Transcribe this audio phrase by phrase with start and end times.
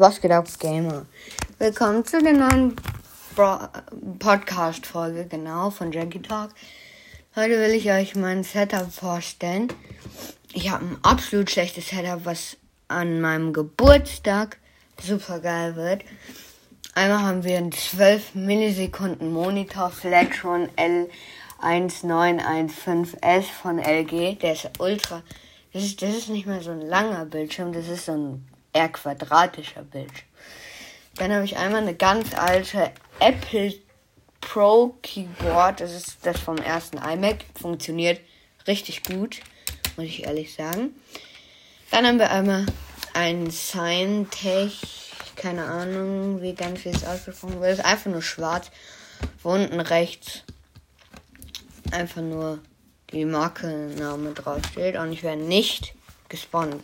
[0.00, 1.06] Was geht ab, Gamer?
[1.58, 2.76] Willkommen zu der neuen
[4.20, 6.50] Podcast-Folge, genau, von Jackie Talk.
[7.34, 9.66] Heute will ich euch mein Setup vorstellen.
[10.52, 12.56] Ich habe ein absolut schlechtes Setup, was
[12.86, 14.58] an meinem Geburtstag
[15.02, 16.04] super geil wird.
[16.94, 20.68] Einmal haben wir einen 12 Millisekunden Monitor Flatron
[21.60, 24.38] L1915S von LG.
[24.38, 25.24] Der ist ultra.
[25.72, 28.88] Das ist, das ist nicht mehr so ein langer Bildschirm, das ist so ein eher
[28.88, 30.28] quadratischer Bildschirm.
[31.16, 33.74] Dann habe ich einmal eine ganz alte Apple
[34.40, 35.80] Pro Keyboard.
[35.80, 37.44] Das ist das vom ersten iMac.
[37.60, 38.20] Funktioniert
[38.66, 39.40] richtig gut,
[39.96, 40.94] muss ich ehrlich sagen.
[41.90, 42.66] Dann haben wir einmal
[43.14, 44.80] ein Signtech.
[45.34, 47.78] Keine Ahnung, wie ganz wie es ausgesprochen wird.
[47.78, 48.70] ist einfach nur schwarz.
[49.42, 50.42] Unten rechts
[51.90, 52.60] einfach nur
[53.10, 54.96] die Markenname draufsteht.
[54.96, 55.94] Und ich werde nicht
[56.28, 56.76] gespawnt.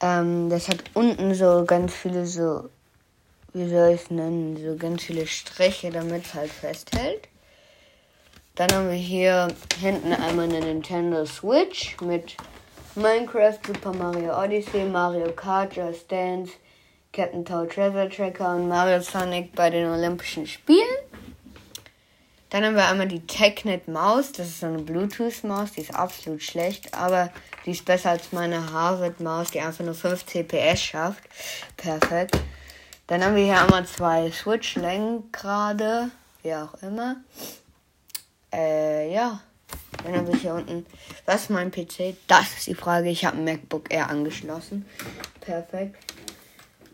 [0.00, 2.68] Ähm, das hat unten so ganz viele so,
[3.52, 7.28] wie soll ich es nennen, so ganz viele Striche, damit es halt festhält.
[8.54, 9.48] Dann haben wir hier
[9.80, 12.36] hinten einmal eine Nintendo Switch mit
[12.94, 16.52] Minecraft, Super Mario Odyssey, Mario Kart, Just Dance,
[17.12, 21.07] Captain Toad Treasure Tracker und Mario Sonic bei den Olympischen Spielen.
[22.50, 24.32] Dann haben wir einmal die TechNet Maus.
[24.32, 25.72] Das ist so eine Bluetooth-Maus.
[25.72, 27.30] Die ist absolut schlecht, aber
[27.66, 31.22] die ist besser als meine Harvard-Maus, die einfach nur 5 CPS schafft.
[31.76, 32.38] Perfekt.
[33.06, 36.10] Dann haben wir hier einmal zwei Switch-Lenkrade,
[36.42, 37.16] wie auch immer.
[38.52, 39.40] Äh, ja.
[40.04, 40.86] Dann habe ich hier unten,
[41.26, 42.16] was ist mein PC?
[42.28, 43.10] Das ist die Frage.
[43.10, 44.86] Ich habe ein MacBook Air angeschlossen.
[45.40, 45.96] Perfekt.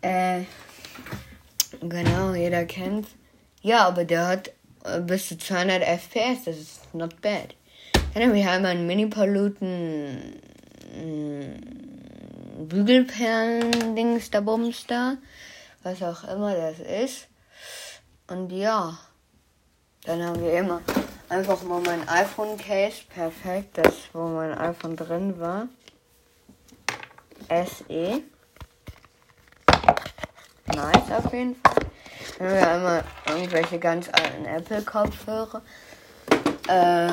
[0.01, 0.43] Äh,
[1.81, 3.09] genau, jeder kennt.
[3.61, 4.51] Ja, aber der hat
[5.07, 6.45] bis zu 200 FPS.
[6.45, 7.55] Das ist not bad.
[8.13, 10.41] Dann haben wir einmal einen Mini-Paluten
[10.95, 15.17] mm, Bügelperlen-Dings da Bums da.
[15.83, 17.29] Was auch immer das ist.
[18.29, 18.99] Und ja.
[20.05, 20.81] Dann haben wir immer
[21.29, 23.03] einfach mal mein iPhone-Case.
[23.09, 23.79] Perfekt.
[23.79, 25.69] Das, wo mein iPhone drin war.
[27.49, 28.23] SE.
[30.67, 31.94] Nice auf jeden Fall.
[32.39, 35.63] Dann haben wir einmal irgendwelche ganz alten Apple-Kopfhörer.
[36.67, 37.13] Äh,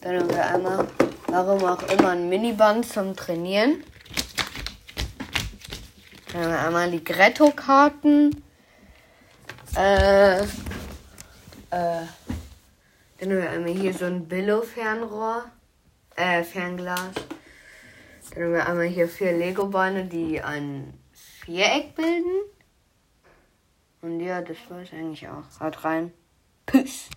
[0.00, 0.88] dann haben wir einmal,
[1.28, 3.82] warum auch immer, ein Miniband zum Trainieren.
[6.32, 8.42] Dann haben wir einmal die Gretto-Karten.
[9.74, 10.44] Äh, äh,
[11.70, 15.46] dann haben wir einmal hier so ein Billo-Fernrohr.
[16.14, 17.12] Äh, Fernglas.
[18.34, 22.55] Dann haben wir einmal hier vier Lego-Beine, die ein Viereck bilden.
[24.06, 25.42] Und ja, das war es eigentlich auch.
[25.58, 26.12] Haut rein.
[26.64, 27.10] Peace.